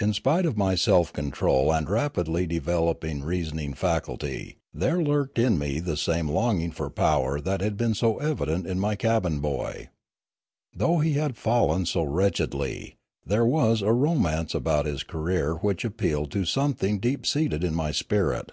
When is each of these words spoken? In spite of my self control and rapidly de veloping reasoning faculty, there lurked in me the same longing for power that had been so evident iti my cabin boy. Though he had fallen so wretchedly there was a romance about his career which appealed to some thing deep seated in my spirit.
In 0.00 0.12
spite 0.14 0.46
of 0.46 0.56
my 0.56 0.74
self 0.74 1.12
control 1.12 1.72
and 1.72 1.88
rapidly 1.88 2.44
de 2.44 2.58
veloping 2.58 3.22
reasoning 3.22 3.72
faculty, 3.72 4.56
there 4.72 5.00
lurked 5.00 5.38
in 5.38 5.60
me 5.60 5.78
the 5.78 5.96
same 5.96 6.28
longing 6.28 6.72
for 6.72 6.90
power 6.90 7.40
that 7.40 7.60
had 7.60 7.76
been 7.76 7.94
so 7.94 8.18
evident 8.18 8.66
iti 8.66 8.74
my 8.74 8.96
cabin 8.96 9.38
boy. 9.38 9.90
Though 10.74 10.98
he 10.98 11.12
had 11.12 11.36
fallen 11.36 11.86
so 11.86 12.02
wretchedly 12.02 12.96
there 13.24 13.46
was 13.46 13.80
a 13.80 13.92
romance 13.92 14.56
about 14.56 14.86
his 14.86 15.04
career 15.04 15.54
which 15.54 15.84
appealed 15.84 16.32
to 16.32 16.44
some 16.44 16.74
thing 16.74 16.98
deep 16.98 17.24
seated 17.24 17.62
in 17.62 17.76
my 17.76 17.92
spirit. 17.92 18.50